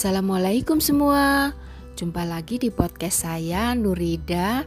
Assalamualaikum 0.00 0.80
semua. 0.80 1.52
Jumpa 1.92 2.24
lagi 2.24 2.56
di 2.56 2.72
podcast 2.72 3.28
saya 3.28 3.76
Nurida. 3.76 4.64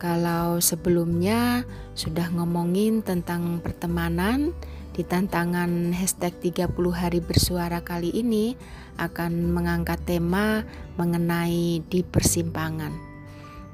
Kalau 0.00 0.56
sebelumnya 0.56 1.68
sudah 1.92 2.32
ngomongin 2.32 3.04
tentang 3.04 3.60
pertemanan 3.60 4.56
di 4.96 5.04
tantangan 5.04 5.92
hashtag 5.92 6.32
30 6.56 6.72
hari 6.96 7.20
bersuara 7.20 7.84
kali 7.84 8.08
ini 8.08 8.56
akan 8.96 9.52
mengangkat 9.52 10.00
tema 10.08 10.64
mengenai 10.96 11.84
di 11.84 12.00
persimpangan. 12.00 12.96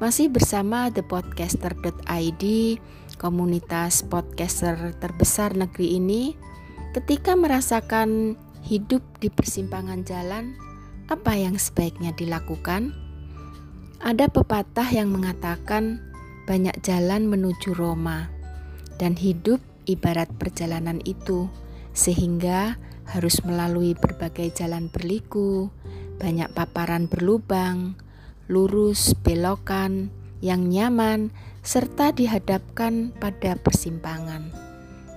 Masih 0.03 0.27
bersama 0.27 0.91
thepodcaster.id, 0.91 2.45
komunitas 3.15 4.03
podcaster 4.03 4.91
terbesar 4.99 5.55
negeri 5.55 6.03
ini, 6.03 6.35
ketika 6.99 7.39
merasakan 7.39 8.35
hidup 8.67 9.07
di 9.23 9.31
persimpangan 9.31 10.03
jalan, 10.03 10.66
apa 11.07 11.39
yang 11.39 11.55
sebaiknya 11.55 12.11
dilakukan? 12.15 12.91
Ada 14.03 14.27
pepatah 14.27 14.91
yang 14.91 15.15
mengatakan 15.15 16.03
banyak 16.47 16.75
jalan 16.83 17.27
menuju 17.31 17.75
Roma, 17.75 18.31
dan 18.99 19.15
hidup 19.15 19.63
ibarat 19.87 20.31
perjalanan 20.39 20.99
itu, 21.07 21.51
sehingga 21.95 22.79
harus 23.07 23.39
melalui 23.47 23.95
berbagai 23.95 24.51
jalan 24.55 24.91
berliku, 24.91 25.71
banyak 26.19 26.51
paparan 26.55 27.07
berlubang, 27.07 27.95
lurus, 28.51 29.15
belokan, 29.23 30.11
yang 30.43 30.67
nyaman, 30.71 31.31
serta 31.63 32.15
dihadapkan 32.15 33.15
pada 33.19 33.59
persimpangan. 33.59 34.51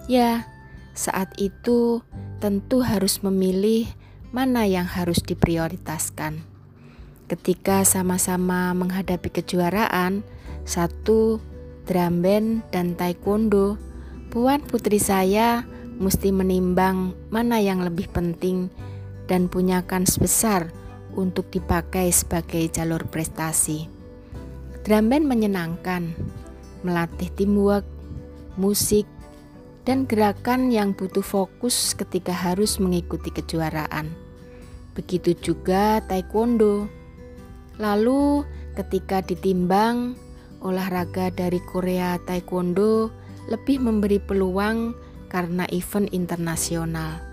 Ya, 0.09 0.49
saat 0.97 1.29
itu 1.37 2.01
tentu 2.41 2.81
harus 2.81 3.21
memilih 3.21 3.85
mana 4.29 4.65
yang 4.69 4.85
harus 4.85 5.21
diprioritaskan. 5.25 6.41
Ketika 7.29 7.85
sama-sama 7.85 8.73
menghadapi 8.73 9.29
kejuaraan, 9.29 10.25
satu 10.65 11.41
drum 11.85 12.21
band 12.21 12.65
dan 12.73 12.93
taekwondo, 12.97 13.77
Puan 14.29 14.61
putri 14.61 15.01
saya 15.01 15.65
mesti 15.97 16.29
menimbang 16.29 17.17
mana 17.33 17.57
yang 17.57 17.81
lebih 17.81 18.13
penting 18.13 18.69
dan 19.25 19.49
punya 19.49 19.81
kans 19.81 20.21
besar 20.21 20.69
untuk 21.17 21.49
dipakai 21.49 22.13
sebagai 22.13 22.69
jalur 22.69 23.09
prestasi. 23.09 23.89
Drum 24.85 25.09
band 25.09 25.25
menyenangkan, 25.25 26.13
melatih 26.85 27.33
teamwork, 27.33 27.89
musik, 28.53 29.09
dan 29.89 30.05
gerakan 30.05 30.69
yang 30.69 30.93
butuh 30.93 31.25
fokus 31.25 31.97
ketika 31.97 32.29
harus 32.29 32.77
mengikuti 32.77 33.33
kejuaraan. 33.33 34.13
Begitu 34.93 35.33
juga 35.41 35.97
taekwondo. 36.05 36.85
Lalu, 37.81 38.45
ketika 38.77 39.25
ditimbang, 39.25 40.13
olahraga 40.61 41.33
dari 41.33 41.57
Korea 41.73 42.21
taekwondo 42.21 43.09
lebih 43.49 43.81
memberi 43.81 44.21
peluang 44.21 44.93
karena 45.25 45.65
event 45.73 46.13
internasional 46.13 47.25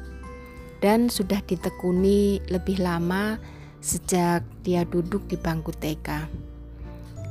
dan 0.81 1.13
sudah 1.13 1.45
ditekuni 1.45 2.41
lebih 2.49 2.81
lama 2.81 3.37
sejak 3.85 4.41
dia 4.65 4.89
duduk 4.89 5.29
di 5.29 5.37
bangku 5.37 5.77
TK. 5.77 6.09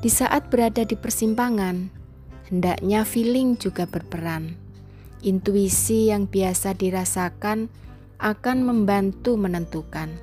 Di 0.05 0.09
saat 0.13 0.53
berada 0.53 0.85
di 0.85 0.93
persimpangan, 0.93 1.89
hendaknya 2.45 3.01
feeling 3.01 3.57
juga 3.57 3.89
berperan 3.89 4.64
Intuisi 5.25 6.13
yang 6.13 6.29
biasa 6.29 6.77
dirasakan 6.77 7.65
akan 8.21 8.57
membantu 8.61 9.33
menentukan. 9.41 10.13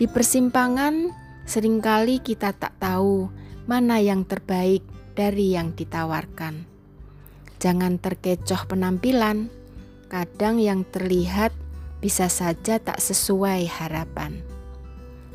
Di 0.00 0.08
persimpangan, 0.08 1.12
sering 1.44 1.84
kali 1.84 2.24
kita 2.24 2.56
tak 2.56 2.80
tahu 2.80 3.28
mana 3.68 4.00
yang 4.00 4.24
terbaik 4.24 4.80
dari 5.12 5.52
yang 5.52 5.76
ditawarkan. 5.76 6.64
Jangan 7.60 8.00
terkecoh 8.00 8.64
penampilan, 8.72 9.52
kadang 10.08 10.56
yang 10.56 10.88
terlihat 10.88 11.52
bisa 12.00 12.32
saja 12.32 12.80
tak 12.80 13.04
sesuai 13.04 13.68
harapan. 13.68 14.40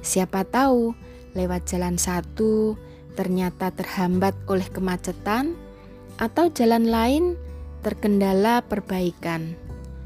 Siapa 0.01 0.41
tahu 0.41 0.97
lewat 1.37 1.69
jalan 1.69 2.01
satu 2.01 2.73
ternyata 3.13 3.69
terhambat 3.69 4.33
oleh 4.49 4.65
kemacetan, 4.73 5.53
atau 6.17 6.49
jalan 6.49 6.89
lain 6.89 7.37
terkendala 7.85 8.65
perbaikan, 8.65 9.53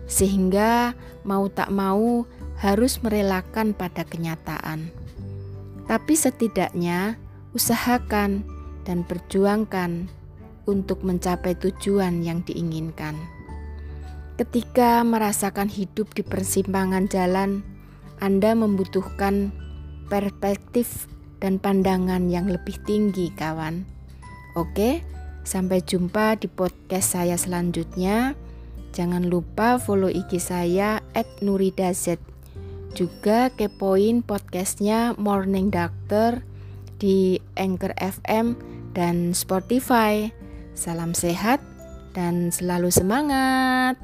sehingga 0.03 0.91
mau 1.23 1.47
tak 1.47 1.71
mau 1.71 2.27
harus 2.59 2.99
merelakan 2.99 3.71
pada 3.71 4.03
kenyataan. 4.03 4.91
Tapi 5.87 6.13
setidaknya 6.19 7.15
usahakan 7.55 8.43
dan 8.83 9.07
perjuangkan 9.07 10.11
untuk 10.67 11.07
mencapai 11.07 11.55
tujuan 11.55 12.19
yang 12.19 12.43
diinginkan. 12.43 13.15
Ketika 14.35 15.01
merasakan 15.07 15.71
hidup 15.71 16.11
di 16.11 16.23
persimpangan 16.23 17.07
jalan, 17.07 17.63
Anda 18.19 18.53
membutuhkan 18.59 19.55
perspektif 20.11 21.07
dan 21.39 21.59
pandangan 21.59 22.27
yang 22.27 22.51
lebih 22.51 22.75
tinggi, 22.83 23.31
kawan. 23.35 23.87
Oke. 24.59 25.18
Sampai 25.49 25.81
jumpa 25.81 26.37
di 26.37 26.45
podcast 26.45 27.17
saya 27.17 27.33
selanjutnya. 27.33 28.37
Jangan 28.93 29.33
lupa 29.33 29.81
follow 29.81 30.05
IG 30.05 30.37
saya 30.37 31.01
@nuridaz. 31.41 32.05
Juga 32.93 33.49
kepoin 33.57 34.21
podcastnya 34.21 35.17
Morning 35.17 35.73
Doctor 35.73 36.45
di 37.01 37.41
Anchor 37.57 37.97
FM 37.97 38.53
dan 38.93 39.33
Spotify. 39.33 40.29
Salam 40.77 41.17
sehat 41.17 41.65
dan 42.13 42.53
selalu 42.53 42.93
semangat. 42.93 43.97